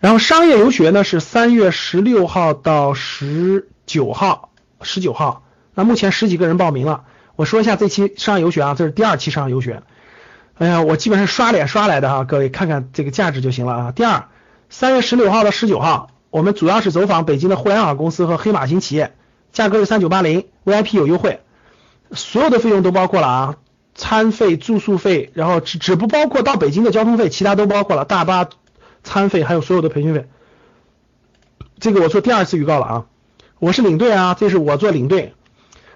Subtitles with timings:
[0.00, 4.50] 然后商业游学呢是三月十六号到十九号，
[4.82, 7.04] 十九号，那目前十几个人报名了。
[7.34, 9.82] 我说一下这期商业游学啊，这是第二期商业游学。
[10.58, 13.92] 哎呀，我基本上刷脸刷来的哈，各位看看这个价值就行了啊。
[13.92, 14.28] 第二，
[14.70, 19.14] 三月十六号到十九号，我们主要是走访北京的互联网公司和黑马型企业，
[19.52, 21.40] 价格是三九八零，VIP 有优惠，
[22.12, 23.54] 所有的费用都包括了啊，
[23.94, 28.48] 餐费、住宿费，然后只只不包括到北京的交通费，其他都包括了，大巴。
[29.06, 30.26] 餐费还有所有的培训费，
[31.78, 33.06] 这个我做第二次预告了啊，
[33.60, 35.32] 我是领队啊，这是我做领队，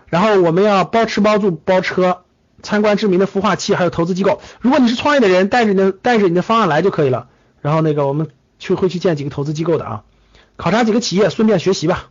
[0.06, 2.22] 然后我们要包吃包住包车，
[2.62, 4.40] 参观知名的孵化器，还有投资机构。
[4.60, 7.26] 如果你是创业的人，带着你的带着你的方案来就可以了。
[7.60, 8.28] 然后那个我们
[8.60, 10.02] 去会去见几个投资机构的啊，
[10.56, 12.06] 考察几个企业，顺便学习吧。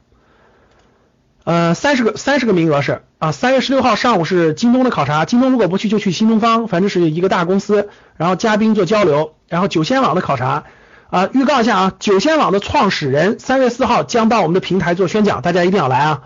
[1.45, 10.66] 呃，三十个三十个名额是啊，三月十六号上午是京东的考察，京东如果不去就去新东方，反正是一个大公司，然后嘉宾做交流，然后九仙网的考察。
[11.09, 16.21] 啊，预告一下啊，九仙网的创始人三月四号将到我们的平台做宣讲，大家一定要来啊！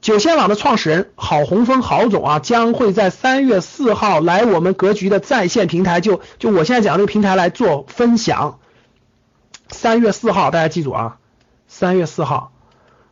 [0.00, 8.60] 九仙网的创始人郝洪峰郝总啊，将会在三月四号来我们格局的在线平台，就就我现在讲这个平台来做分享。
[9.68, 11.16] 三月四号大家记住啊，
[11.66, 12.52] 三月四号，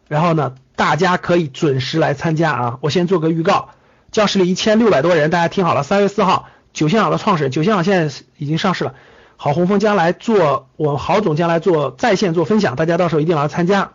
[0.06, 2.78] 然后呢，大家可以准时来参加啊！
[2.80, 3.70] 我先做个预告，
[4.12, 8.94] 教室里一千六百多人，大家听好了，三月四号，九仙网的创始人，九仙网现在已经上市了。
[9.40, 13.92] 郝洪峰将来做，我郝总将来做在线做分享，大家到时候一定要参加。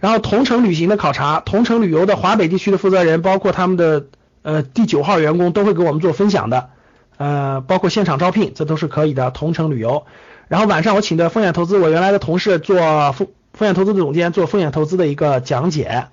[0.00, 4.06] 然后同城旅行的考察，同城旅游的华北地区的负责人，包括他们的
[4.42, 6.70] 呃第九号员工都会给我们做分享的，
[7.18, 9.30] 呃，包括现场招聘，这都是可以的。
[9.30, 10.06] 同城旅游，
[10.48, 16.08] 然后晚上我请的风险投资，我原来的同事做风风险投资的总监做风险投资的一个讲解。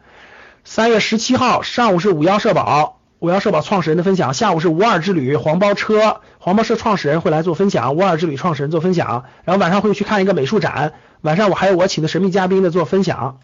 [0.63, 2.94] 三月十七号上午是五幺社保。
[3.19, 13.39] 五幺社保创始人的分享，下午是五二之旅黄包车，黄包车创始人会来做分享，五二之旅创始人做分享，然后晚上会去看一个美术展，晚上我还有我请的神秘嘉宾的做分享。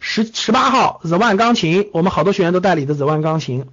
[0.00, 3.66] 十十八号 The One 钢琴，我们好多学员都代理的 The One 钢琴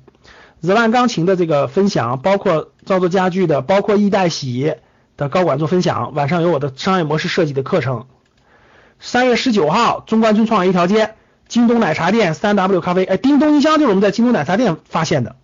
[0.62, 4.75] ，The One 钢琴的这个分享，包括造作家具的，包括易代喜
[5.16, 8.06] 的高管做分享，晚上有我的商业模式设计的课程。
[9.00, 11.16] 三月十九号中关村创业一条街。
[11.51, 15.35] 京东奶茶店、三 W 咖啡，哎，叮咚音箱就是我们在京东奶茶店发现的。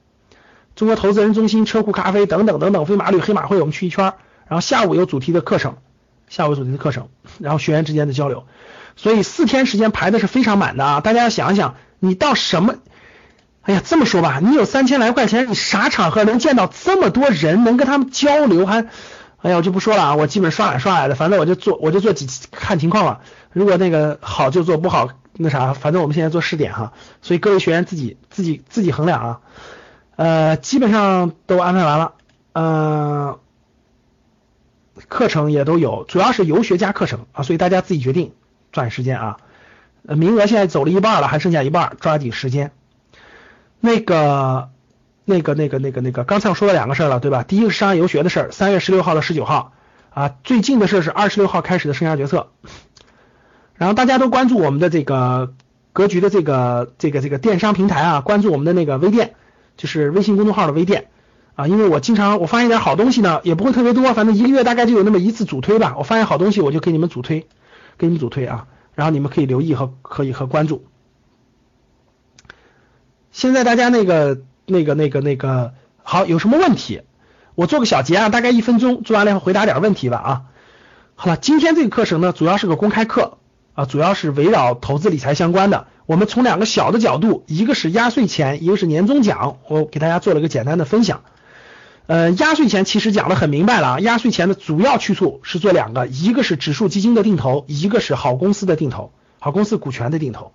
[0.73, 4.13] 中国投资人中心、车库咖啡等等等等，飞马旅、黑马会，我们去一圈。
[4.47, 5.75] 然后下午有主题的课程，
[6.29, 7.09] 下午有主题的课程，
[7.39, 8.45] 然后学员之间的交流。
[8.95, 11.01] 所以四天时间排的是非常满的啊！
[11.01, 12.75] 大家要想一想，你到什么？
[13.63, 18.65] 哎呀，这么说吧，你有三千来块钱，你啥场合能见到这么多人，能跟他们交流？
[18.65, 18.85] 还，
[19.41, 23.19] 哎呀，我就不说了啊，我基本刷来刷来的，反正我就做，我就做几看情况了。
[23.51, 25.09] 如果那个好就做，不好。
[25.37, 29.39] 那啥，反正我们现在做试点哈，所以各位学员自己自己自己衡量啊。
[30.15, 32.13] 呃，基本上都安排完了，
[32.53, 33.37] 嗯，
[35.07, 38.33] 课程也都有，主要是游学加课程啊，所以大家自己决定，
[38.71, 39.37] 抓紧时间啊。
[40.07, 42.71] 呃，名额现在走了一半了，还剩下一半，抓紧时间。
[43.79, 44.69] 那个
[45.23, 47.43] 那个那个那个那个，刚才我说了两个事儿了，对吧？
[47.43, 49.73] 第一个是商业游学的事儿，三月十六号到十九号
[50.09, 52.47] 啊，最近的事儿是二十六号开始的生涯决策。
[53.77, 55.53] 然后大家都关注我们的这个
[55.93, 59.35] 格局的这个这个这个电商平台啊，关注我们的那个微店，
[59.77, 61.09] 就是微信公众号的微店
[61.55, 65.95] 啊，因为我经常我发现点好东西呢，也不会特别多，反正一个月大概就有那么一次主推吧。
[65.97, 67.47] 我发现好东西我就给你们主推，
[67.97, 70.85] 给你们主推啊，然后你们可以留意和可以和关注。
[73.31, 77.01] 现在大家那个那个那个那个好，有什么问题？
[77.53, 80.41] 我做个小结啊，大概一分钟，做完了以后回答点问题吧啊。
[81.15, 83.37] 好了，今天这个课程呢，主要是个公开课。
[83.77, 85.85] 啊，主要是围绕投资理财相关的。
[86.07, 91.21] 我们从两个小的角度，一个是压岁钱，一个是年终奖，我给大家做了个简单的分享。
[92.07, 100.53] 呃，压岁钱其实讲的很明白了啊，压岁钱的主要去处是做两个，一个是指数基金的定投，一个是好公司的定投，好公司股权的定投。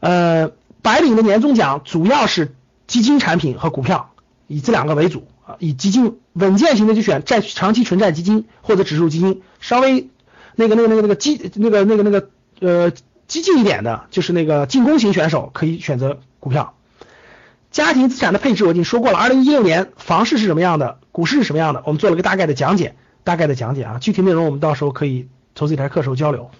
[0.00, 0.50] 呃，
[0.82, 2.54] 白领的年终奖主要是
[2.86, 4.10] 基金产品和股票，
[4.46, 10.10] 以这两个为主啊，以基金稳健型的就选债长期纯债基金或者指数基金，稍微。
[10.60, 12.28] 那个、那个、那个、那个激、那个、那个、那个
[12.60, 12.92] 呃
[13.26, 16.74] 激进一点的，就是那个进攻型选手可以选择股票。
[17.70, 26.50] 家庭资产的配置我已经说过了，二零一六年房市是什么样的，股市是什么样的，我们做了个大概的讲解，大概的讲解啊，具体内容我们到时候可以投资理财课时候交流。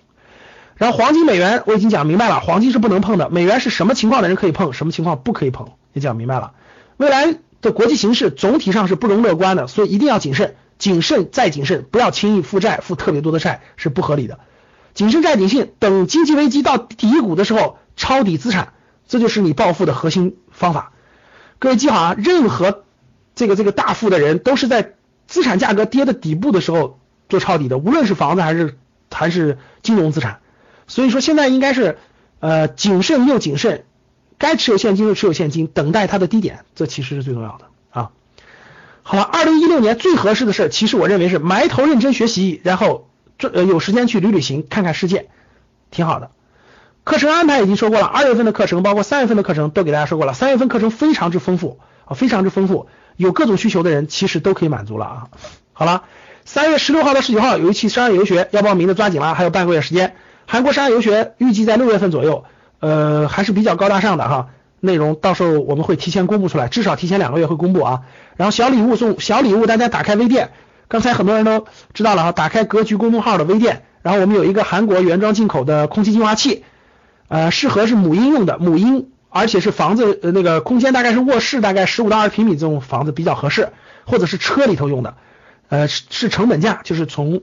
[0.77, 6.53] 然后黄金、美元我已经讲明白了，黄金是不能碰的，美元是什么情况的人可以碰，什么情况不可以碰，也讲明白了。
[6.97, 14.41] 未来的国际形势总体上是不容乐观的，所以一定要谨慎，谨慎再谨慎，不要轻易负债，负特别多的债是不合理的。
[14.95, 18.73] 谨慎再谨慎，等经济危机到底谷的时候抄底资产，
[19.07, 20.93] 这就是你暴富的核心方法。
[21.61, 22.83] 各位记好啊，任何
[23.37, 24.95] 这个这个大富的人都是在
[25.29, 26.99] 资产价格跌的底部的时候
[27.29, 28.79] 做抄底的，无论是房子还是
[29.11, 30.41] 还是金融资产。
[30.89, 31.99] 所以说现在应该是
[32.41, 33.85] 呃谨慎又谨慎，
[34.39, 37.70] 该持有现金就持有现金，等待它的低点，这其实是最重要的。
[39.11, 43.09] 好了，二零一六年最合适的事儿，其实我认为是埋头认真学习，然后
[43.39, 45.31] 这呃有时间去旅旅行，看看世界，
[45.91, 46.31] 挺好的。
[47.03, 52.87] 课程安排已经说过了，二月份的课程包括三月份的课程都给大家说过了，三月份课程非常之丰富啊，非常之丰富，
[53.17, 55.27] 有各种需求的人其实都可以满足了啊。
[55.73, 56.05] 好了，
[56.45, 60.15] 三月十六号到十九号有一期商业游学，要报名的抓紧了，还有半个月时间。
[60.47, 62.45] 韩国商业游学预计在六月份左右，
[62.79, 64.51] 呃，还是比较高大上的哈。
[64.83, 68.01] 内容到时候我们会提前公布出来，至少提前两个月会公布啊。
[68.41, 70.53] 然后小礼物送小礼物，大家打开微店，
[70.89, 76.65] 刚才很多人都知道了哈，打开格局公众号的微店，然后我们有一个韩国原装进口的空气净化器，
[77.29, 83.69] 呃，适合是母婴用的，母婴，而且是房子呃那个空间大概是卧室大概十五到二十平米这种房子比较合适，
[84.07, 85.17] 或者是车里头用的，
[85.69, 87.43] 呃，是是成本价，就是从。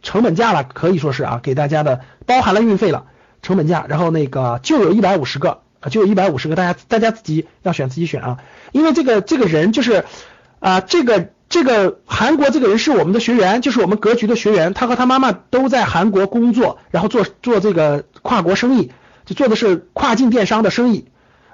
[0.00, 3.06] 成本价了，可以说是啊，给大家的包含了运费了，
[3.42, 8.38] 成本价，然后那个就有一百五十个啊，就有一百五十个，大家大家自己要选自己选啊，
[8.72, 10.04] 因为这个这个人就是
[10.60, 18.92] 啊，这个这个韩国这个人是我们的学员，就是我们格局的学员，他和他妈妈都在韩国工作，然后做做这个跨国生意，
[19.24, 21.06] 就做的是跨境电商的生意，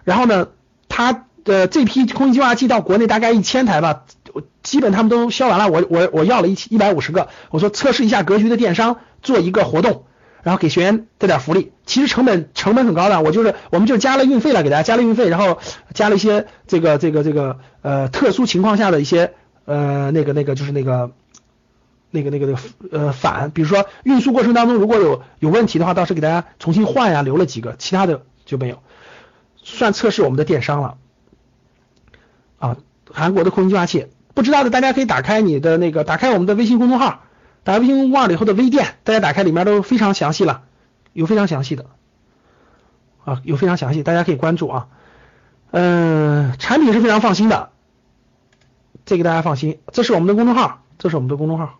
[0.04, 0.48] 然后呢，
[0.88, 4.04] 他的这批空气净化器到国内大概一千台吧。
[4.32, 10.06] 我基本他们都销完了，我我我要了一一百五十个，我说测试一下格局的电商，做一个活动，
[10.44, 11.72] 然后给学员带点福利。
[11.84, 15.58] 其实成本成本很高的，我就是我们就加了运费了，给大家加了运费，然后
[15.92, 19.32] 加了一些这个这个这个呃特殊情况下的一些
[19.64, 21.10] 呃那个那个就是那个
[22.10, 22.58] 那个那个那个
[22.92, 28.78] 呃返，比如说运输过程当中如果有有问题的话，到时给大家重新换呀，留了几个，其他的就没有，
[29.56, 30.96] 算测试我们的电商了
[32.58, 32.76] 啊，
[33.10, 34.06] 韩国的空气净化器。
[34.34, 37.22] 不知道的大家可以打开你的那个，打开我们的微信公众号，
[37.64, 40.62] 打开微信公众号以后的微店，大家打开里面都非常详细了，
[41.12, 41.86] 有非常详细的
[43.24, 44.86] 啊，有非常详细，大家可以关注啊。
[45.70, 47.70] 嗯，产品是非常放心的，
[49.06, 51.78] 这个大家放心，这是我们的公众号，这是我们的公众号。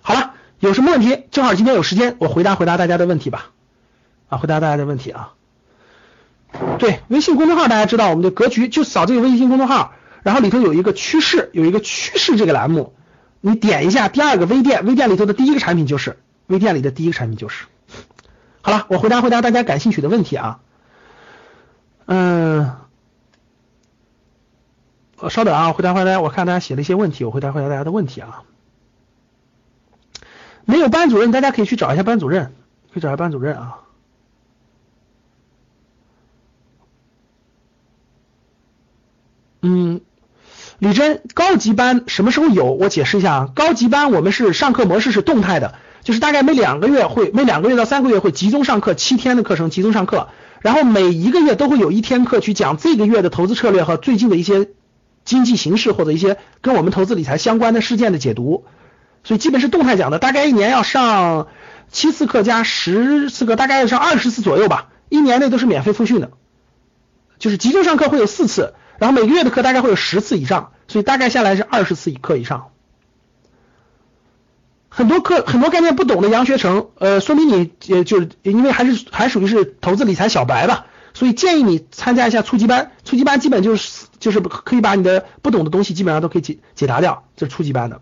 [0.00, 1.24] 好了，有什么问题？
[1.30, 3.50] 正好今天有时间，我回答回答大家的问题吧。
[4.28, 5.34] 啊，回答大家的问题啊。
[6.78, 9.92] 对，微信公众号大家知道，我们的格局就扫这个微信公众号。
[10.22, 12.94] 然后里头有一个趋势，有一个趋势这个栏目，
[13.46, 17.66] 你点一下第二个微店，微店里头的第一个产品就是微店里的第一个产品就是。
[18.60, 20.58] 好了，我回答回答大家感兴趣的问题啊。
[22.06, 22.74] 嗯，
[25.30, 28.42] 稍等啊，回答回答，我看大家写了一些问题，我回答回答大家的问题啊。
[30.64, 32.52] 没有班主任，大家可以去找一下班主任，
[32.92, 33.78] 可以找一下班主任啊。
[40.78, 42.72] 李真，高级班什么时候有？
[42.72, 50.28] 我解释一下啊，高级班我们是上课模式是动态的，就是大概每两个月会每两个月到三个月会集中上课，七天的课程集中上课，
[50.60, 54.68] 然后每一个月都会有一天课去讲这个月的投资策略和最近的一些
[55.24, 58.66] 经济形势或者一些跟我们投资理财相关的事件的解读，
[59.24, 61.46] 所以基本是动态讲的，大概一年要上
[61.90, 66.32] 七次课加十次课，大概要上二十次左右吧，一年内都是免费复训的，
[67.38, 68.74] 就是集中上课会有四次。
[68.98, 72.68] 然后每个月的课大概会有十次以上，所以大概下来是二十次一课以上。
[74.88, 82.92] 很多课很多概念不懂的杨学成，呃，说明你呃就是因为还是还属于是投资理财小白吧，所以建议你参加一下初级班。
[83.04, 88.00] 初级班基本就是就是可以把你的不懂的东西基本上都可以解解答掉，这是初级班的。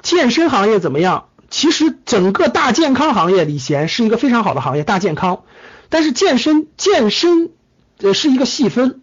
[0.00, 1.26] 健身行业怎么样？
[1.50, 5.42] 其实整个大健康行业，李贤是一个非常好的行业，大健康。
[5.88, 7.50] 但是健身健身。
[8.02, 9.00] 呃，是一个细分。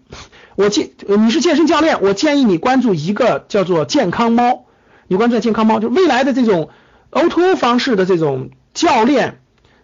[0.55, 4.65] 我建，你是健身教练，我建议你关注一个叫做健康猫。
[5.07, 6.69] 你关注健康猫，就未来的这种
[7.11, 9.39] O2O 方式的这种教练，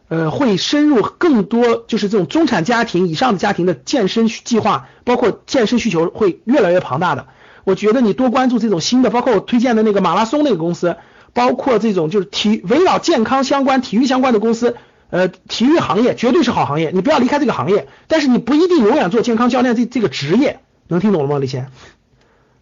[0.10, 7.28] 呃，会深入更多，就是这种中产家庭以上的家庭的健身计划，包括健身需求会越来越庞大的。
[7.64, 10.98] 我觉得你多关注这种新的，包括我推荐的那个马拉松那个公司，
[11.34, 14.76] 包括这种就是体围绕健康相关、体育相关的公司。
[15.10, 17.88] 呃，体育行业绝对是好行业，你不要离开这个行业。
[18.08, 21.40] 但是你不一定永远做健康教练这这个职业，能听懂了吗？
[21.40, 21.72] 李贤，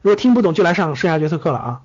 [0.01, 1.81] 如果听不懂就来上生涯决策课了啊。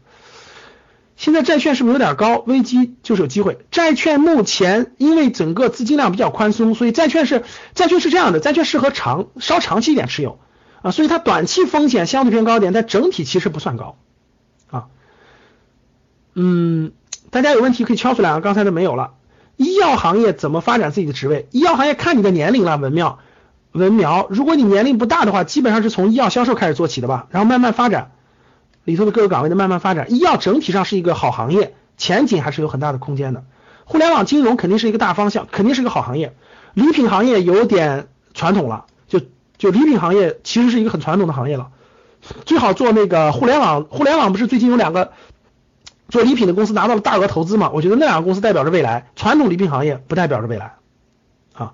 [1.16, 2.38] 现在债券是不是有点高？
[2.46, 3.58] 危机就是有机会。
[3.72, 7.42] 债券目前因为整个资金量比较宽松，所以债券是
[7.74, 10.38] 债券是这样的，债券适合长稍长期一点持有
[10.80, 13.96] 啊，所以它短期风险相对偏高一点，但整体其实不算高
[14.70, 14.86] 啊。
[16.34, 16.92] 嗯，
[17.30, 19.14] 大家有问题可以敲出来啊，刚才的没有了。
[19.58, 21.48] 医药行业怎么发展自己的职位？
[21.50, 23.18] 医药行业看你的年龄了，文妙
[23.72, 28.12] 文苗，如果你年龄不大的话，基本上是从医药销售开始做起的吧，然后慢慢发展。
[28.84, 33.44] 里头的各个岗位的慢慢发展，医药整体上是一个好行业，前景还是有很大的空间的。
[33.84, 36.34] 互联网金融肯定是一个大方向，肯定是一个好行业。
[36.72, 39.20] 礼品行业有点传统了，就
[39.58, 41.68] 就礼品行业其实是一个很传统的行业了，
[42.46, 43.84] 最好做那个互联网。
[43.84, 45.12] 互联网不是最近有两个
[46.08, 47.70] 做礼品的公司拿到了大额投资嘛？
[47.70, 50.74] 我觉得那两个公司代表着未来，传统礼品行业不代表着未来。
[51.54, 51.72] 啊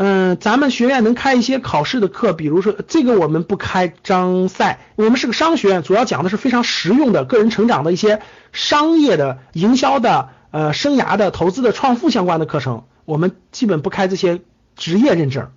[0.00, 14.40] 嗯，咱们学院能开一些考试的课，比如说这个我们不开张赛，我们是个商学院，主要讲的是非常实用的个人成长的一些商业的、营销的、呃生涯的、投资的、创富相关的课程，我们基本不开这些
[14.76, 15.50] 职业认证。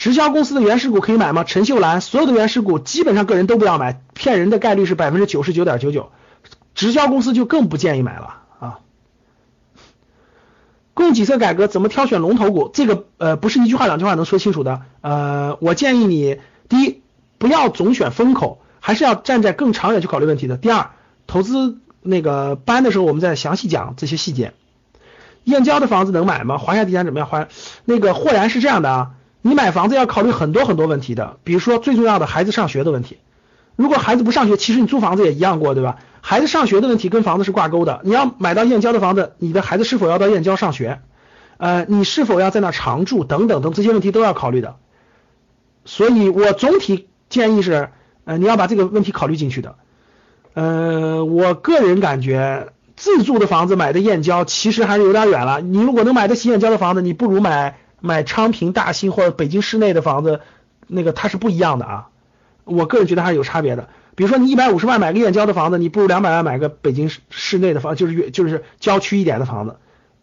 [0.00, 1.44] 直销公司的原始股可以买吗？
[1.44, 6.10] 陈秀兰，所有的原始股基本上个人都不要买，骗人的概率是百分之九十九点九九，
[6.74, 8.78] 直销公司就更不建议买了啊。
[10.94, 12.70] 供给侧改革怎么挑选龙头股？
[12.72, 14.80] 这个呃不是一句话两句话能说清楚的。
[15.02, 16.38] 呃，我建议你，
[16.70, 17.02] 第一，
[17.36, 20.56] 不要总选风口，还是要站在更长远去考虑问题的。
[20.56, 20.92] 第二，
[21.26, 24.54] 投资那个班的时候，我们再详细讲这些细节。
[25.44, 26.56] 燕郊的房子能买吗？
[26.56, 27.28] 华夏地产怎么样？
[27.28, 27.48] 华
[27.84, 29.10] 那个霍然是这样的啊，
[29.42, 33.18] 你买房子要考虑很多很多问题的，比如说最重要的孩子上学的问题。
[33.76, 35.96] 如果孩子不上学，其实你租房子也一样过，对吧？
[36.20, 38.02] 孩子上学的问题跟房子是挂钩的。
[38.04, 41.00] 你要买到燕郊的房子，你的孩子是否要到燕郊上学？
[41.56, 43.24] 呃，你是否要在那常住？
[43.24, 44.76] 等等等这些问题都要考虑的。
[45.86, 47.88] 所以我总体建议是，
[48.24, 49.76] 呃，你要把这个问题考虑进去的。
[50.52, 55.62] 呃，我个人感觉自住的房子买的燕郊其实还是有点远了。
[55.62, 60.40] 你如果能买得起燕郊的房子，你不如买买昌平、大兴或者北京市内的房子，
[60.86, 62.08] 那个它是不一样的啊。
[62.64, 63.88] 我个人觉得还是有差别的。
[64.14, 69.76] 比如说你一百五十万买个燕郊的房子，你不如两百万买个北京市市内的房，就是就是郊区一点的房子。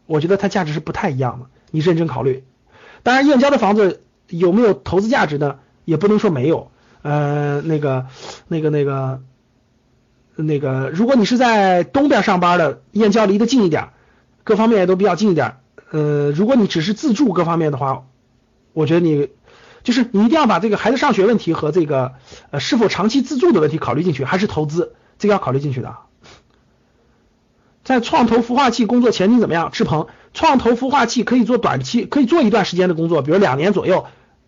[0.05, 2.43] 我觉得它价值是不太一样的，你认真考虑。
[3.03, 5.59] 当然，燕郊的房子有没有投资价值呢？
[5.83, 6.71] 也不能说没有。
[7.01, 8.05] 呃，那个
[8.47, 9.21] 那个那个
[10.35, 13.89] 那个，如果你是在东边上班的，燕郊离得近一点，
[14.43, 15.55] 各方面也都比较近一点。
[15.91, 18.05] 呃，如果你只是自住各方面的话，
[18.73, 19.29] 我觉得你。
[19.83, 22.15] 就是你一定要把这个孩子上学问题和这个
[22.51, 25.95] 呃是否长期自住的问题考虑进去，还是投资这个要考虑进去的。
[27.85, 29.71] 在创投孵化器工作前景怎么样？
[29.71, 34.07] 志鹏，创投孵化器可以做短期，可以做一段时间的工作，比如两年左右，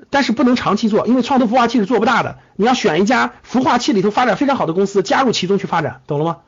[0.09, 2.39] 但是不能长期做，因为创投孵化器是做不大的。
[2.57, 6.39] 你要选一家孵化器里头发展非常好的公司，加入其中去发展，懂了吗？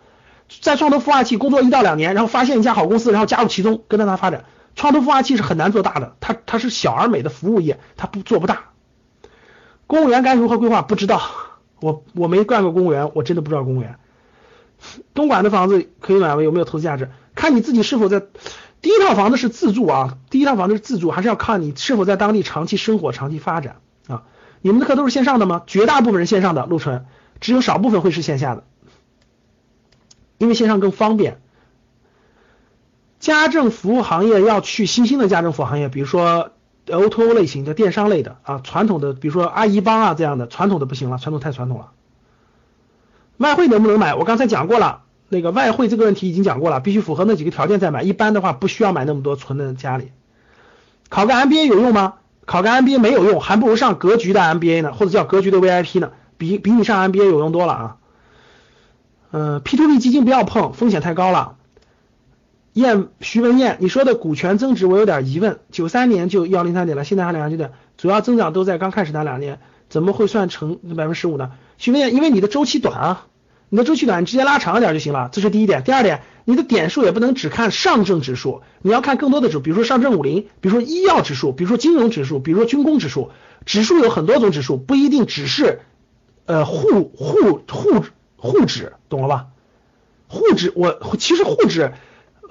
[0.59, 4.43] 在创投孵化器工作一到两年，然后发现一家好公司，然后加入其中，跟着它发展。
[4.75, 8.71] 创投孵化器是很难做大的，它它是小而美的服务业，它不做不大。
[9.87, 10.81] 公务员该如何规划？
[10.81, 11.21] 不知道，
[11.81, 13.97] 我我没干过公务员，我真的不知道公务员。
[15.13, 16.41] 东莞的房子可以买吗？
[16.41, 17.09] 有没有投资价值？
[17.35, 18.23] 看你自己是否在
[18.81, 23.75] 第一套房子是自住啊，第一套房子是自住，还是要看你是否在当地长期生活、长期发展
[24.07, 24.23] 啊？
[24.61, 25.63] 你们的课都是线上的吗？
[25.67, 27.05] 绝大部分人线上的，陆纯，
[27.41, 28.63] 只有少部分会是线下的，
[30.37, 31.40] 因为线上更方便。
[33.21, 36.51] 家政服务行业要去新兴的家政服务行业，比如说。
[36.87, 41.91] O2O 类型的电商类的啊，传统的比如说阿姨帮啊这样的，传统的不行了，传统太传统了。
[43.37, 44.15] 外汇能不能买？
[44.15, 48.01] 我刚才讲过了，那个外汇这个问题已经讲过了，必须符合那几个条件再买。
[48.01, 50.11] 一般的话不需要买那么多存在家里。
[51.07, 52.15] 考个 MBA 有用吗？
[52.45, 57.97] 考个 MBA 没有用，还不如上格局的 MBA 呢，或者叫格局的 VIP 呢，比比你上 MBA 有用多了啊。
[59.29, 61.57] 嗯，P2P 基金不要碰，风险太高了。
[62.73, 69.59] 燕徐文燕，你说的股权增值我有点疑问，九三年就幺零三点了，现在还两千点，主要增长都在刚开始那两年，
[69.89, 71.51] 怎么会算成百分之十五呢？
[71.77, 73.27] 徐文燕，因为你的周期短啊，
[73.67, 75.83] 你的周期短，你直接拉长一点就行了，这是第一点。
[75.83, 83.31] 第二点，你的点数也不能只看上证指数，你要看更多的指数，比如说上证五零，比如说医药指数，比如说金融指数，比如说军工指数，
[83.65, 85.81] 指数有很多种指数，不一定只是
[86.45, 88.05] 呃沪沪沪
[88.37, 89.47] 沪指，懂了吧？
[90.29, 91.91] 沪指我其实沪指。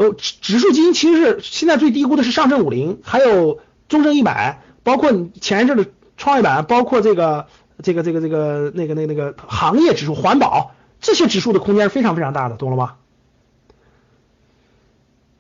[0.00, 5.84] 呃，指数基金其实是现在最低估的是上证五零，还有中证一百，包括你前一阵的
[6.16, 7.48] 创业板，包括这个
[7.82, 12.94] 这个这个这个那个那个那个行业指数、环保这些指数的空间是非常非常大的，懂了吗？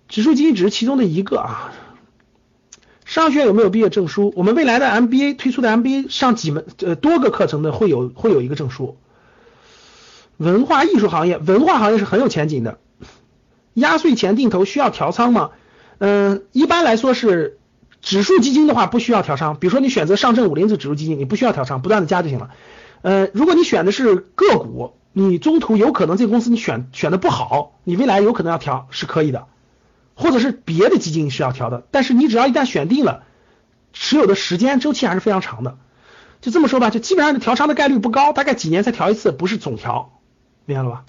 [0.08, 1.72] 指数基金只是其中的一个啊。
[3.06, 4.30] 商学院有没有毕业证书？
[4.36, 8.98] 我们未来的 MBA 推出的 MBA 上几门呃多个课程的会有会有一个证书。
[10.36, 12.78] 文化艺术行业，文化行业是很有前景的。
[13.80, 15.50] 压岁钱定投需要调仓吗？
[15.98, 17.58] 嗯，一般来说是
[18.00, 19.58] 指数基金的话不需要调仓。
[19.58, 22.50] 比如说你选择上证五零指数基金，你不需要调仓，不断的加就行了。
[23.02, 29.46] 呃，如果你选的是个股，你中途有可能这个公司你选选的不好，你未来有可能要调是可以的，
[30.14, 31.86] 或者是别的基金是要调的。
[31.90, 33.24] 但是你只要一旦选定了，
[33.92, 35.78] 持有的时间周期还是非常长的。
[36.40, 40.20] 就这么说吧，就基本上调仓的概率不高，大概几年才调一次，不是总调，
[40.64, 41.04] 明白了吧？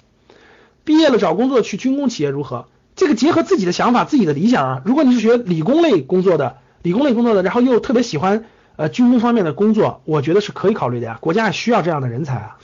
[0.84, 2.66] 毕业了找工作去军工企业如何？
[2.94, 4.82] 这个结合自己的想法、自己的理想啊。
[4.84, 8.44] 如果你是学理工类工作的，理工类工作的，然后又特别喜欢
[8.76, 11.18] 呃军工方面的工作，我觉得是可以考虑的呀。
[11.20, 12.58] 国家也需要这样的人才啊。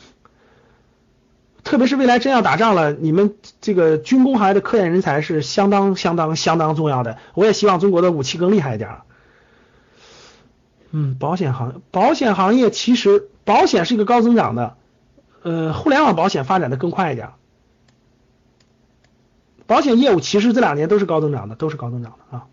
[1.65, 7.19] 特别是未来真要打仗了，你们这个军工行业的科研人才是相当相当相当重要的。
[7.35, 8.91] 我也希望中国的武器更厉害一点。
[10.91, 14.77] 嗯，保险行保险行业其实保险是一个高增长的，
[15.43, 17.29] 呃，互联网保险发展的更快一点。
[19.69, 22.47] 保险业务其实这两年都是高增长的，都是高增长的啊。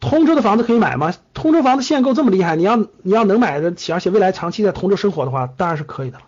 [0.00, 1.14] 通州的房子可以买吗？
[1.34, 6.24] 通州房子限购这么厉害，你要你要能买得起，而且未来长期在通州生活的话，当然是可以的了。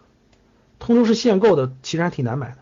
[0.78, 2.56] 通州是限购的，其实还挺难买的。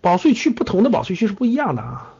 [0.00, 2.14] 保税区不同的保税区是不一样的啊。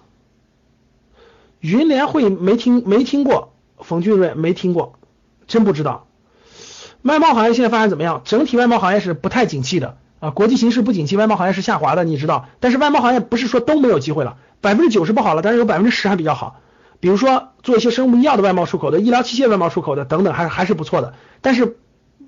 [1.60, 4.98] 云联汇没听没听过，冯俊瑞没听过，
[5.46, 6.06] 真不知道。
[7.00, 8.20] 外贸行业现在发展怎么样？
[8.24, 9.96] 整体外贸行业是不太景气的。
[10.24, 12.48] 啊，国际形势不景气，外贸行业是下滑的，你知道。
[12.58, 16.62] 但是外贸行业不是说都没有机会了，百分之九十不好了，但是有百分之十还比较好。
[16.98, 21.12] 比如说做一些生物医药的外贸出口的，医疗器械外贸出口的等等，还还是不错的。
[21.42, 21.76] 但是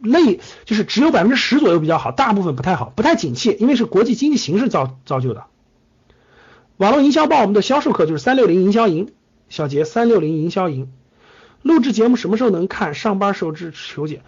[0.03, 5.45] 类就是只有百分之十左右比较好，大部分不太好，不太景气，因为是国际经济形势造造就的。
[6.77, 9.15] 网络营销报我们的销售课就是三六零营销营，
[9.49, 10.93] 小杰三六零营销营。
[11.63, 12.95] 录制节目什么时候能看？
[12.95, 14.21] 上班时候至求解。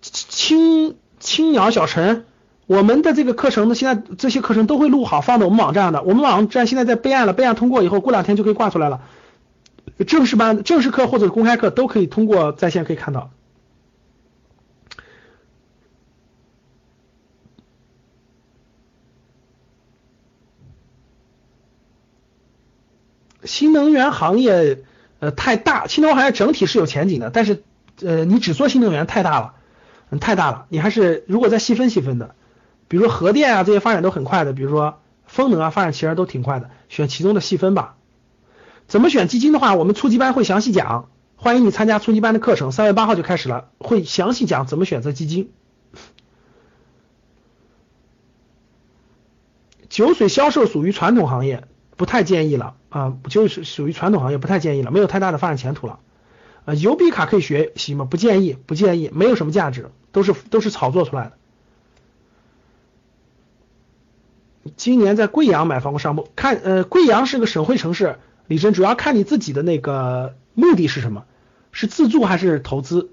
[0.00, 2.26] 青青鸟小陈。
[2.66, 6.02] 我们的这个课程呢，现在这些课程都会录好，放到我们网站的。
[6.02, 9.02] 我们网站现在在备案了，备案通过以后，过两天就可以挂出来了。
[10.06, 13.30] 正式班、正式课或者公开课都可以通过在线可以看到。
[23.44, 24.78] 新能源行业
[25.18, 27.62] 呃太大，新能源行业整体是有前景的，但是
[28.00, 29.54] 呃你只做新能源太大了，
[30.08, 32.34] 嗯太大了，你还是如果再细分细分的。
[32.94, 34.52] 比如说核电啊，这些发展都很快的。
[34.52, 36.70] 比如说风能啊，发展其实都挺快的。
[36.88, 37.96] 选其中的细分吧。
[38.86, 45.50] 怎么选基金的话，我们初级班会详细讲，欢迎你参加初级班的课程，三月八号就开始了，会详细讲怎么选择基金。
[49.88, 51.64] 酒水销售属于传统行业，
[51.96, 55.98] 不太建议了啊，就是属于传统行业，不太建议了，没有太大的发展前途了。
[56.64, 58.04] 啊，邮币卡可以学习吗？
[58.04, 61.32] 不建议，不建议，没有什么价值，都是都是炒作出来的。
[64.76, 71.24] 今年在贵阳买房过商铺，看呃贵阳是个省会城市，李真主要看你自己的那个目的是什么，
[71.72, 73.10] 是自住还是投资，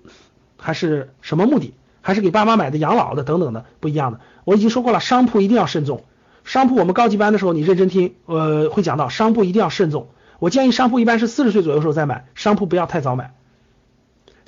[0.57, 4.19] 还是什么目的，还是给爸妈买的养老的等等的不一样的。
[4.43, 6.05] 我已经说过了，商铺一定要慎重，
[6.43, 10.09] 商铺我们高级班的时候你认真听，呃会讲到商铺一定要慎重。
[10.39, 13.33] 我建议商铺一般是四十岁左右时候再买，商铺不要太早买。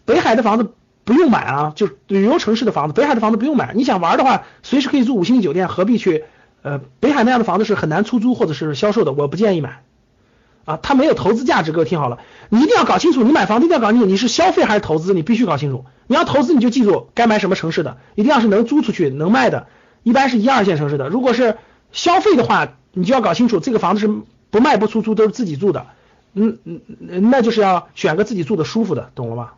[0.05, 6.23] 北海的房子不用买啊，就旅游城市的房子，北海的房子不用买，你想玩的话随时可以住五星级酒店，何必去？
[6.63, 9.83] 呃，北海那样的房子是很难出租或者是销售的，我不建议买
[10.65, 11.73] 啊，它没有投资价值。
[11.73, 15.85] 各位听好了，你一定要搞清楚，你买房子一定要搞清楚你是消费还是投资，你必须搞清楚。
[16.07, 19.67] 你要投资，你就记住该买什么城市的，一定要是能租出去能卖的，
[20.03, 21.09] 一般是一二线城市的。
[21.09, 21.57] 如果是
[21.91, 24.07] 消费的话，你就要搞清楚这个房子是
[24.49, 25.87] 不卖不出租，都是自己住的，
[26.33, 26.81] 嗯嗯，
[27.29, 29.51] 那就是要选个自己住的舒服的，懂了吗？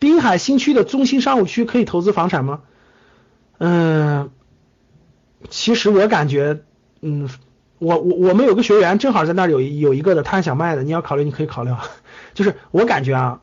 [0.00, 2.62] 滨海新区的中心商务区可以投资房产吗？
[3.58, 4.30] 嗯，
[5.50, 6.62] 其实我感觉，
[7.02, 7.28] 嗯，
[7.78, 11.84] 我我我们有个学员正好在那儿有有一个的，他想卖的，你要考虑，你可以考虑啊。
[12.32, 13.40] 就是我感觉啊，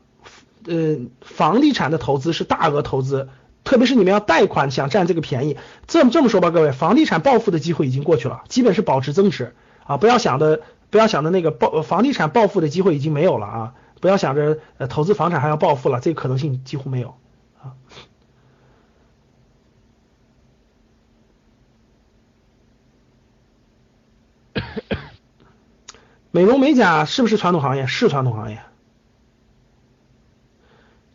[0.66, 3.28] 呃，房地产的投资是大额投资，
[3.62, 5.56] 特别是你们要贷款想占这个便宜。
[5.86, 9.54] 这么这么说吧，各位，房地产暴富的机会已经过去了，基本是保值增值
[9.86, 13.74] 啊，不要想的不要想的那个暴房地产暴富的机会已经没有了啊。
[14.00, 17.16] 不要想着呃投资房产还要暴富了，这个可能性几乎没有
[17.60, 17.74] 啊。
[26.30, 27.86] 美容美甲是不是传统行业？
[27.86, 28.62] 是传统行业。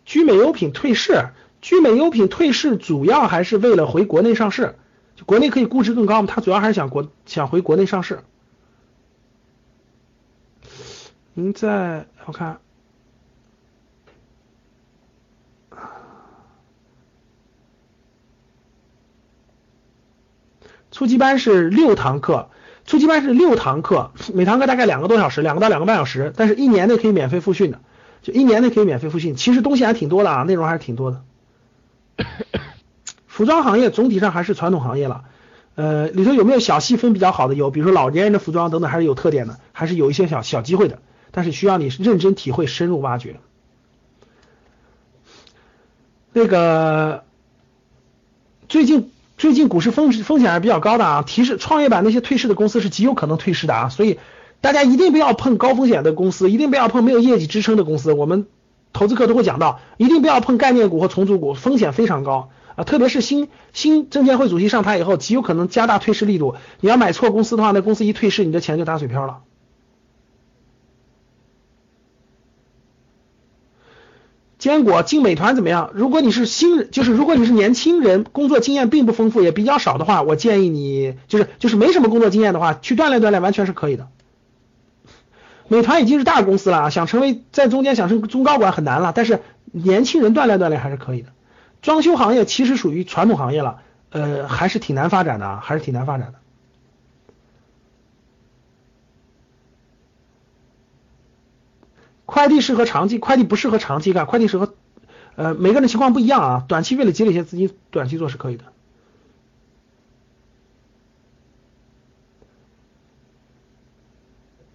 [0.05, 1.29] 聚美优品退市，
[1.61, 4.75] 聚美优品退市主要还是为了回国内上市
[5.15, 8.19] 就国内可以估值更高嘛，他主要还是想国想回国内上市。
[11.33, 12.59] 您在我看。
[20.93, 22.49] 初级班是六堂课，
[22.85, 27.79] 初级班是六堂课，每堂课大概两个多小时，两个到两个半小时，但是一年内可以免费复训的，
[28.21, 29.35] 就一年内可以免费复训。
[29.35, 31.23] 其实东西还挺多的啊，内容还是挺多的。
[33.25, 35.23] 服装行业总体上还是传统行业了，
[35.73, 37.55] 呃，里头有没有小细分比较好的？
[37.55, 40.99] 有，比如说老年人的服装等等，还是有特点的，还是有一些小小机会的，
[41.31, 43.37] 但是需要你认真体会、深入挖掘。
[46.33, 47.23] 那个
[48.69, 49.09] 最近。
[49.37, 54.19] 最近股市风风险还是比较高的啊，提示创业板那些退市的公司是极有可能退市的啊，所以
[54.61, 58.13] 大家一定不要碰高风险的公司，一定不要碰没有业绩支撑的公司。
[58.13, 58.45] 我们
[58.93, 66.55] 投资课都会讲到，一定不要碰概念股和重组股，风险非常高啊，特别是新新证监会主席上台以后，极有可能加大退市力度。
[66.79, 69.39] 你要买错公司的话，那公司一退市，你的钱就打水漂了。
[74.63, 75.91] 坚果进美团怎么样？
[75.93, 84.07] 如果你是新人，就是如果你是年轻人，工作经验并不丰富，也比较少的话，我建议你就是就是没什么工作经验的话，去锻炼锻炼，完全是可以的。
[85.67, 89.41] 美团已经是大公司了啊，想成为在中间想成中高管很难了，但是
[89.73, 91.27] 年轻人锻炼锻炼还是可以的。
[91.81, 93.79] 装修行业其实属于传统行业了，
[94.11, 96.35] 呃，还是挺难发展的啊，还是挺难发展的。
[102.25, 104.25] 快递适合长期，快递不适合长期干。
[104.25, 104.73] 快递适合，
[105.35, 106.65] 呃，每个人情况不一样啊。
[106.67, 108.65] 短期为了积累一些资金，短期做是可以的。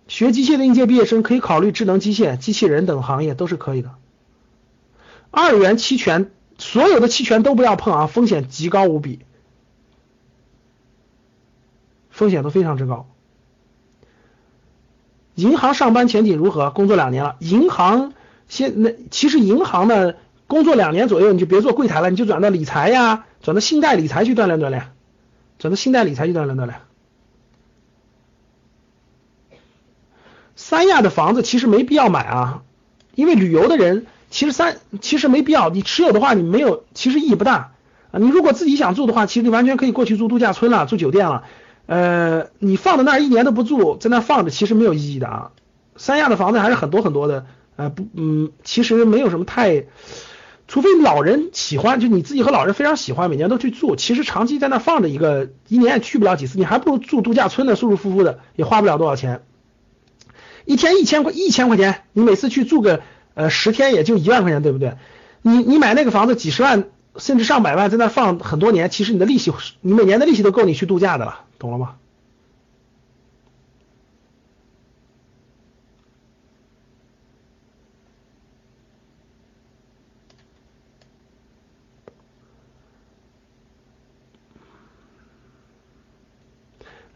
[0.09, 3.95] 学机械的应届毕业生可以考虑智能机械、机器人等行业，都是可以的。
[5.31, 9.21] 二元期权，所有的期权都不要碰啊，风险极高无比，
[12.11, 13.07] 风险都非常之高。
[15.38, 16.70] 银行上班前景如何？
[16.70, 18.12] 工作两年了，银行
[18.48, 20.14] 现那其实银行呢，
[20.48, 24.90] 工作两年左右你就别做柜台了，你就转到理财呀，转到信贷理财去锻炼锻炼，
[25.61, 26.74] 转到信贷理财去锻炼锻炼。
[30.57, 32.62] 三亚的房子其实没必要买啊，
[33.14, 37.70] 因为旅游的人其实三其实没必要，你持有的话你没有，其实意义不大
[38.11, 38.18] 啊。
[38.18, 41.44] 你如果自己想住的话，其实你完全可以过去住度假村了，住酒店了。
[41.88, 45.53] 呃，你放在那儿一年都不住，在那放着其实没有意义的啊。
[45.96, 47.46] 三亚的房子还是很多很多的，
[47.77, 49.87] 呃不，嗯，其实没有什么太，
[50.66, 59.40] 除非老人喜欢，就你自己和老人非常喜欢，每年都去住，其实长期在那放着一个，一年也去不了几次，你还不如住度假村呢，舒舒服服的，也花不了多少钱，
[60.66, 63.01] 一天一千块一千块钱，你每次去住个
[63.33, 64.98] 呃十天也就一万块钱，对不对？
[65.40, 66.85] 你你买那个房子几十万
[67.16, 71.46] 甚至上百万在那放很多年，其实你的利息，你每年的利息都够你去度假的了。
[71.59, 71.97] 懂了吗？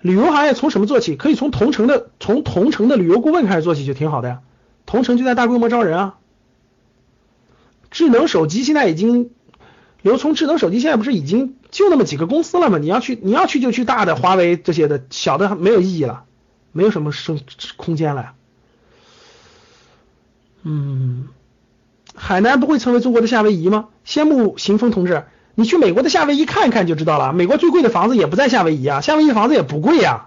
[0.01, 1.15] 旅游行业从什么做起？
[1.15, 4.43] 可以从同城的，从同城的旅游顾问开始做起就挺好的呀。
[4.85, 6.19] 同城就在大规模招人啊。
[7.93, 9.31] 智能手机现在已经。
[10.03, 12.79] 刘聪智能手机现在不是已经就那么几个公司了吗？
[12.79, 16.25] 你要去，你要去就去大的，华为这些的，小的没有意义了，
[16.73, 17.41] 没有什么生
[17.77, 18.33] 空间了。
[20.65, 21.29] 嗯，
[22.15, 23.89] 海南不会成为中国的夏威夷吗？
[24.05, 27.33] 羡慕行风同志，你去美国的夏威夷看一看就知道了。
[27.33, 30.27] 美国最贵的房子也不在夏威夷啊，夏威夷房子也不贵呀。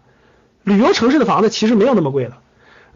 [0.63, 2.37] 旅游城市的房子其实没有那么贵的。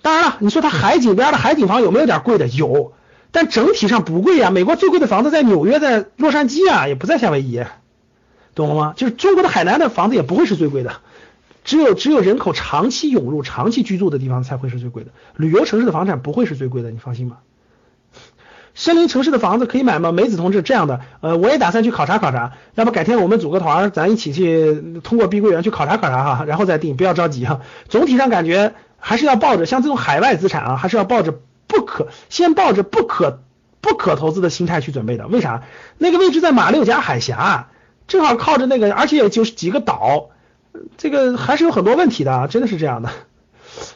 [0.02, 2.48] 当然了，你说它海景边的海景房有没有点贵的？
[2.48, 2.94] 有。
[3.32, 7.64] 但整体上不贵呀，美国最贵的房子在纽约，在洛杉矶啊，也不在夏威夷，
[8.56, 8.94] 懂了吗？
[8.96, 10.94] 就是中国的海南的房子也不会是最贵的，
[11.64, 15.12] 只有只有人口长期涌入、长期居住的地方才会是最贵的。
[15.36, 17.38] 旅游城市的房产不会是最贵的，你放心吧。
[18.74, 20.12] 森林城市的房子可以买吗？
[20.12, 27.62] 梅子同志，这样的，呃，我也打算去考察考察，要不改天我们组个团，咱一起去通过碧桂园去考察考察哈，然后再定，不要着急哈。
[27.90, 31.40] 总体上感觉还是要抱着像这种海外资产啊，还是要抱着。
[31.70, 33.44] 不可先抱着不可
[33.80, 35.64] 不可投资的心态去准备的，为啥？
[36.00, 37.70] 那个位置在马六甲海峡，
[38.08, 40.32] 正好靠着那个，而且也就是几个岛，
[40.98, 43.12] 这个还是有很多问题的，真的是这样的。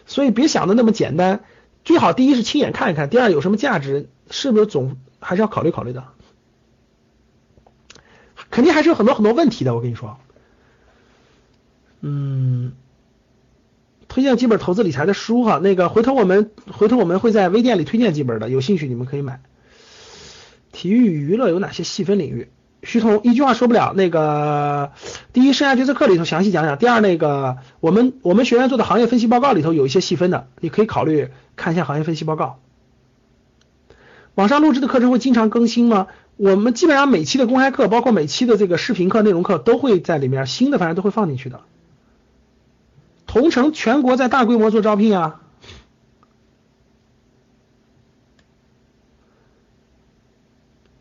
[0.05, 1.43] 所以别想的那么简单，
[1.83, 6.03] 最好第一是亲眼看一看，第二有什么价值，是不是总还是要考虑考虑的，
[8.51, 10.17] 肯定还是有很多很多问题的，我跟你说，
[12.01, 12.73] 嗯。
[14.13, 19.41] 推荐几本投资理财的书哈，那个回头我们回头我们会在微店里推荐几本的，有兴趣你们可以买。
[20.71, 22.49] 体育娱乐有哪些细分领域？
[22.83, 23.91] 徐彤一句话说不了。
[23.95, 24.91] 那个
[25.33, 32.59] 第一，生涯决策课里头详细讲讲；第二，那个我们我们学院做的行业分析报告里头有一些细分的，你可以考虑看一下行业分析报告。
[34.35, 36.05] 网上录制的课程会经常更新吗？
[36.37, 41.61] 我们基本上每期的公开课，包括每期的这个视频课、内容课都会在里面，新的反正都会放进去的。
[43.33, 45.41] 同城全国在大规模做招聘啊。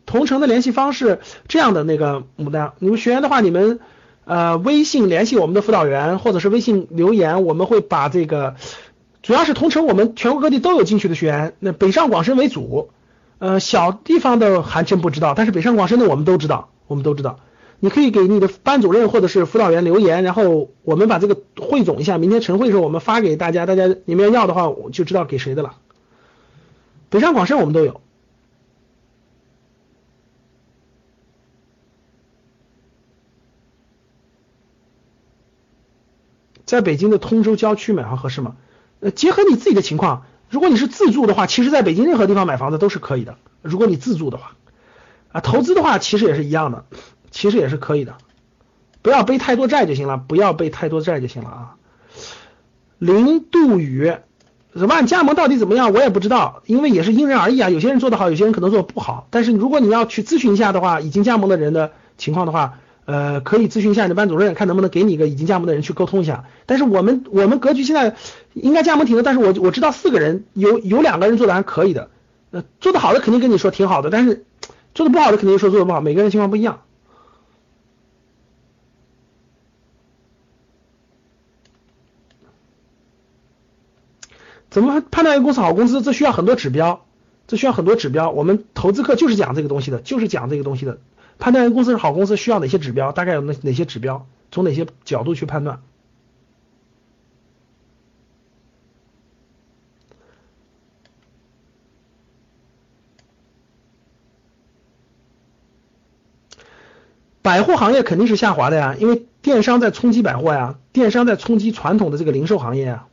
[0.07, 3.79] 同城的联系方式这样的那个牡丹，你们学员的话，你们
[4.25, 8.55] 呃微信联系我们的辅导员，或者是微信留言，我们会把这个
[9.21, 12.89] 主要是同城，我们全国各地都有进去的学员，那北上广深为主，
[13.37, 17.37] 呃小地方的还真不知道，但是北上广深的我们都知道，我们都知道，
[17.83, 25.75] 你可以给你的班主任或者是辅导员留言，然后我们把这个汇总一下，明天晨会的时候我们发给大家，大家你们要要的话，我就知道给谁的了。
[27.09, 27.99] 北上广深我们都有。
[36.63, 38.55] 在北京的通州郊区买房合适吗？
[39.01, 43.35] 呃，结合你自己的情况，如果你是自住的话，其实在北京任何地方买房子都是可以的。
[43.61, 44.55] 如果你自住的话，
[45.33, 46.85] 啊，投资的话其实也是一样的，
[47.33, 48.15] 其实也是可以的，
[49.01, 51.75] 不要背太多债就行了，不要背太多债就行了啊。
[52.97, 54.13] 零度雨，
[54.73, 55.91] 什么加盟到底怎么样？
[55.91, 57.69] 我也不知道，因为也是因人而异啊。
[57.69, 59.27] 有些人做得好，有些人可能做的不好。
[59.31, 62.79] 但是如果你要去咨询一下的话，已经加盟的人的情况的话。
[63.05, 66.45] 呃，可以咨询一下你的班主任，看能不能给你一个已经加盟的人去沟通一下。
[66.65, 68.15] 但是我们我们格局现在
[68.53, 72.09] 应该加盟挺多，但是我我知道四个人有有两个人做的还可以的，
[72.51, 74.45] 呃，做的好的肯定跟你说挺好的，但是
[74.95, 76.79] 做的不好的肯定说做的不好，每个人情况不一样。
[84.73, 86.01] 怎么判断一个公司好公司？
[86.01, 87.05] 这需要很多指标，
[87.45, 88.31] 这需要很多指标。
[88.31, 90.97] 我们投资课就是讲这个东西的，就是讲这个东西的。
[91.37, 93.11] 判断一个公司是好公司需要哪些指标？
[93.11, 94.25] 大概有哪哪些指标？
[94.51, 95.83] 从哪些角度去判断？
[107.43, 113.05] 百货行业肯定是下滑的呀，因为电商在冲击百货呀，电商在冲击传统的这个零售行业呀。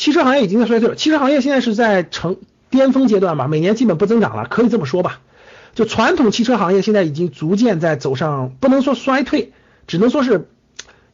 [0.00, 2.38] 汽车行业已经在衰退了，汽车行业现在是在成
[2.70, 5.20] 巅峰阶段嘛，每年基本不增长了，可以这么说吧。
[5.74, 9.52] 就传统汽车行业现在已经逐渐在走上，不能说衰退，
[9.86, 10.48] 只能说是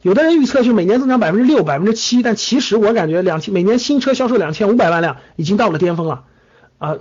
[0.01, 6.23] 有的人预测就每年增长百分之六、百分之七，但其实我感觉两千每年新车销售两千五百万辆已经到了巅峰了
[6.77, 6.95] 啊！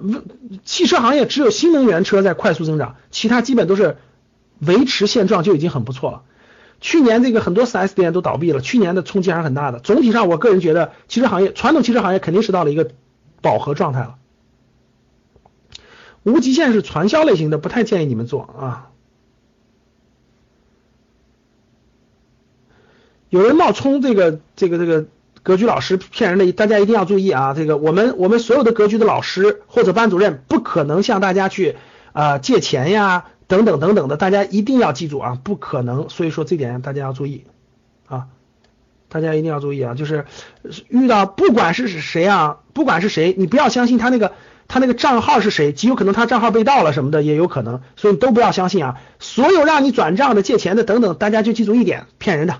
[0.65, 3.97] 汽车行业只有新能源车在快速增长，其他基本都是
[4.59, 6.23] 维持现状就已经很不错了。
[6.81, 9.81] 去年这个很多 4S 店都倒闭了，去年的冲击还是很大的。
[9.81, 12.91] 总体上，我个人觉得汽车行业传统汽车行业肯定是到了一个
[13.41, 14.17] 饱和状态了。
[16.23, 18.91] 无极限是传销类型的，不太建议你们做啊。
[23.29, 25.07] 有人冒充这个这个这个
[25.43, 27.55] 格局老师骗人的，大家一定要注意啊！
[27.55, 31.77] 这个我们我们所有的格局的老师或者班主任不可能向大家去
[32.13, 36.09] 啊借钱呀等等等等的，大家一定要记住啊，不可能。
[36.09, 37.45] 所以说这点大家要注意
[38.07, 38.27] 啊，
[39.09, 40.25] 大家一定要注意啊，就是
[40.89, 44.33] 遇到不管是谁啊，不管是谁，你不要相信他那个。
[44.69, 45.73] 他那个账号是谁？
[45.73, 49.01] 极有可能他账号被盗了什么的也有可能，所以都不要相信啊！
[49.21, 52.59] 所有让你转账的、借钱的等等，大家就记住一点：骗人的，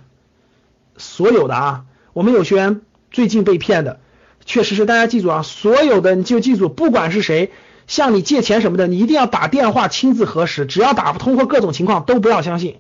[0.97, 1.85] 所有的啊！
[2.13, 3.99] 我们有学员最近被骗的，
[4.45, 5.43] 确实是大家记住啊！
[5.43, 7.51] 所有的你就记住，不管是谁
[7.87, 12.79] 向你借钱什么的，你一定要打电话亲自核实，只要打不通或各种情况都不要相信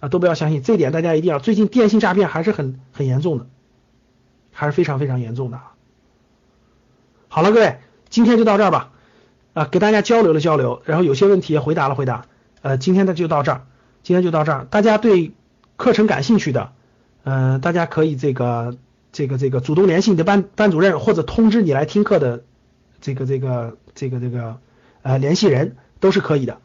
[0.00, 1.38] 啊，都不要相信，这点大家一定要。
[1.38, 3.46] 最近电信诈骗还是很很严重的，
[4.52, 5.72] 还是非常非常严重的啊。
[7.28, 7.78] 好了，各位。
[8.10, 8.92] 今天就到这儿吧，
[9.54, 12.26] 啊，给大家交流了交流，然后有些问题也回答了回答，
[12.62, 13.66] 呃，今天的就到这儿，
[14.04, 14.68] 今天就到这儿。
[14.70, 15.32] 大家对
[15.76, 16.70] 课程感兴趣的，
[17.24, 18.76] 嗯，大家可以这个
[19.10, 22.44] 这个这个主动联系你的班班主任，或者通知你来听课的
[23.04, 24.56] 这个这个这个这个
[25.02, 26.56] 呃联系人都是可以的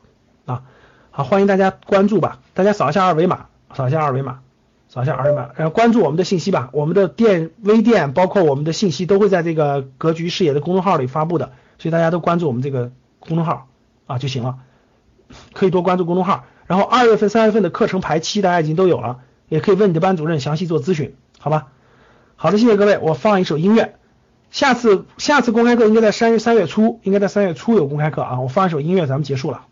[0.46, 0.64] 啊。
[1.12, 4.40] 好，欢迎大家关注吧，大家扫一下二维码，扫一下二维码。
[4.92, 6.70] 扫一下二维码，然后关注我们的信息吧。
[6.74, 13.68] 我们的店微店包括我们的信息都会在这个格局视野的公众号里发布的，所以大家都关注我们这个公众号
[14.08, 14.58] 啊就行了。
[15.54, 16.46] 可以多关注公众号。
[16.66, 21.68] 然后二月份、三月份的课程排期大家已经都有了，也可以问你的班主任详细做咨询，好吧？
[22.36, 22.98] 好的，谢谢各位。
[22.98, 23.99] 我放一首音乐。
[24.52, 28.40] 下次下次公开课应该在三月三月初，应该在三月初有公开课啊。
[28.40, 29.66] 我放一首音乐，咱们结束了。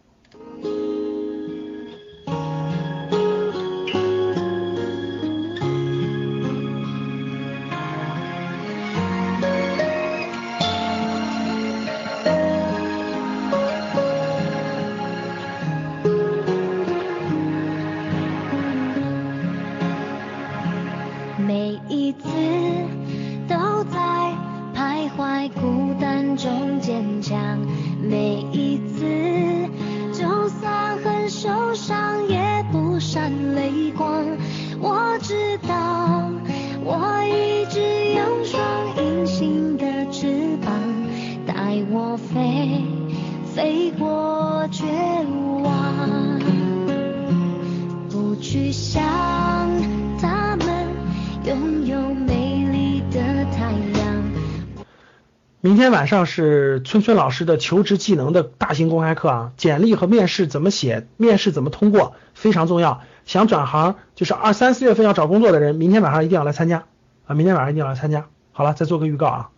[55.77, 63.01] 今天晚上是村村老师的求职技能的大型公开课啊，简历和面试怎么写，面试怎么通过，非常重要。
[63.27, 66.85] 想转行就是二三四月份要找工作的人，明天晚上一定要来参加
[67.27, 67.35] 啊！
[67.35, 68.25] 明天晚上一定要来参加。
[68.53, 69.49] 好了，再做个预告啊。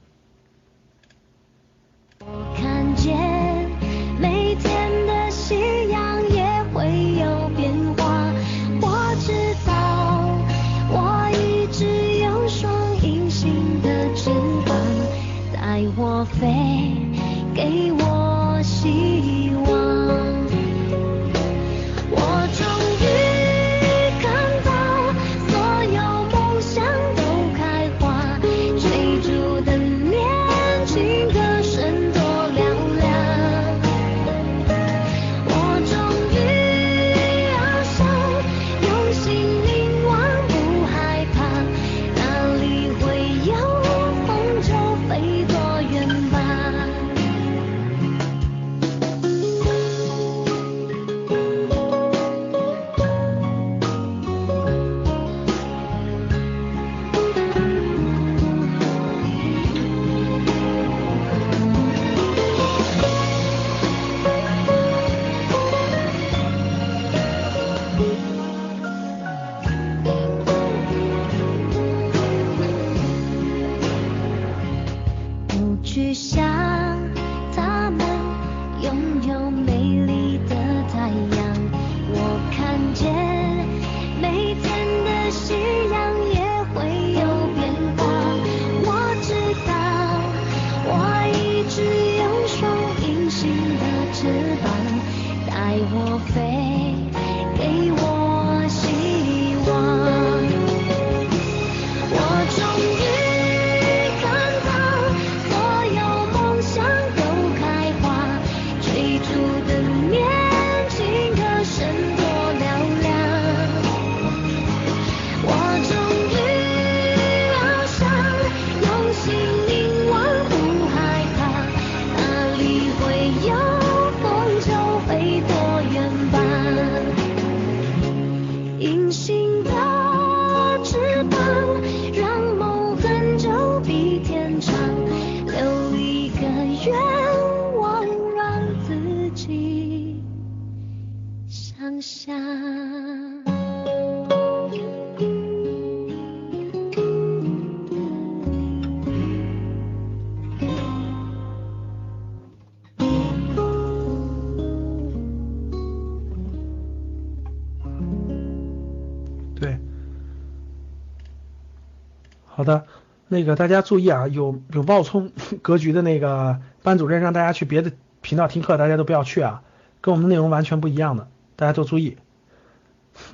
[162.59, 162.83] 好的，
[163.29, 165.31] 那个大家注意啊，有有冒充
[165.63, 169.63] 格局的那个班主任让大家去别的频道听课，大家都不要去啊，
[170.01, 172.17] 跟我们内容完全不一样的，大家多注意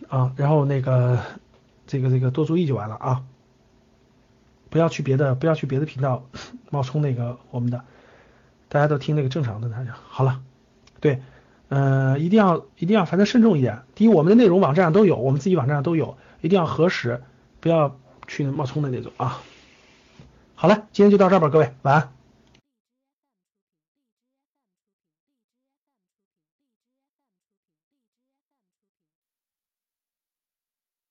[0.10, 0.32] 啊。
[0.38, 1.18] 然后那个
[1.88, 3.24] 这个这个多注意就完了啊，
[4.70, 6.24] 不要去别的不要去别的频道
[6.70, 7.82] 冒充那个我们的，
[8.70, 10.40] 大家都听那个正常的大家好了，
[11.00, 11.20] 对。
[11.70, 13.82] 呃，一定要一定要，反正慎重一点。
[13.96, 17.24] 第一，我们的内容网站上都有，我们自己网站上都有，一定要核实，
[17.60, 19.42] 不要去冒充的那种啊。
[20.56, 22.12] 好了，今天就到这儿吧，各位，晚安。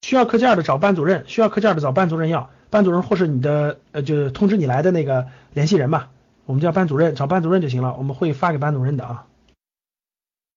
[0.02, 6.10] 需要课件的找班主任，需要课件的找班主任要，班主任或是你的呃，就是通知你来的那个联系人吧，
[6.44, 9.26] 我们叫班主任，找班主任就行了，我们会发给班主任的啊。